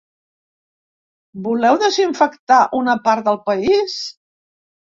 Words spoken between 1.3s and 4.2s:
Voleu desinfectar una part del país?